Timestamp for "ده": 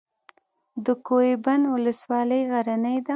3.05-3.09